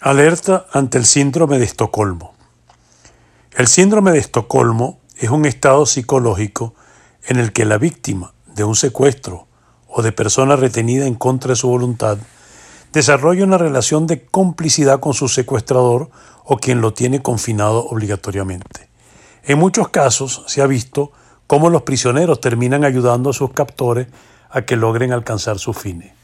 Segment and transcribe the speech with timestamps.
[0.00, 2.32] Alerta ante el síndrome de Estocolmo.
[3.50, 6.76] El síndrome de Estocolmo es un estado psicológico
[7.26, 9.48] en el que la víctima de un secuestro
[9.88, 12.16] o de persona retenida en contra de su voluntad
[12.92, 16.10] desarrolla una relación de complicidad con su secuestrador
[16.44, 18.88] o quien lo tiene confinado obligatoriamente.
[19.42, 21.10] En muchos casos se ha visto
[21.48, 24.06] cómo los prisioneros terminan ayudando a sus captores
[24.48, 26.17] a que logren alcanzar sus fines.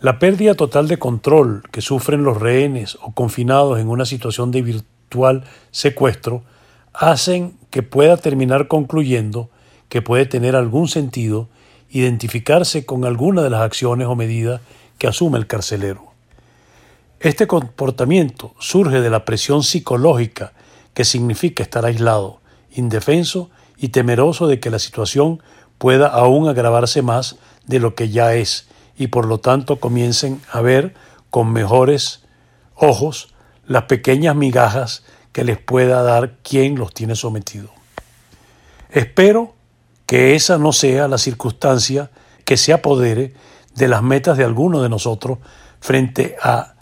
[0.00, 4.60] La pérdida total de control que sufren los rehenes o confinados en una situación de
[4.60, 6.42] virtual secuestro
[6.92, 9.48] hacen que pueda terminar concluyendo
[9.88, 11.48] que puede tener algún sentido
[11.88, 14.60] identificarse con alguna de las acciones o medidas
[14.98, 16.12] que asume el carcelero.
[17.20, 20.52] Este comportamiento surge de la presión psicológica
[20.92, 25.42] que significa estar aislado, indefenso y temeroso de que la situación
[25.78, 27.36] pueda aún agravarse más
[27.66, 30.94] de lo que ya es y por lo tanto comiencen a ver
[31.30, 32.24] con mejores
[32.74, 33.34] ojos
[33.66, 37.68] las pequeñas migajas que les pueda dar quien los tiene sometido.
[38.90, 39.54] Espero
[40.06, 42.10] que esa no sea la circunstancia
[42.44, 43.34] que se apodere
[43.74, 45.38] de las metas de algunos de nosotros
[45.80, 46.74] frente a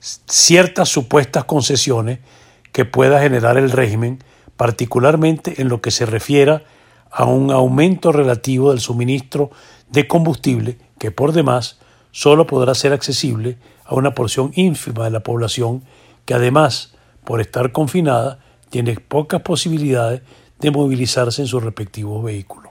[0.00, 2.20] ciertas supuestas concesiones
[2.72, 4.24] que pueda generar el régimen,
[4.56, 6.62] particularmente en lo que se refiera
[7.10, 9.50] a un aumento relativo del suministro
[9.90, 11.78] de combustible que por demás
[12.12, 13.56] solo podrá ser accesible
[13.86, 15.82] a una porción ínfima de la población
[16.26, 20.20] que además, por estar confinada, tiene pocas posibilidades
[20.60, 22.69] de movilizarse en sus respectivos vehículos.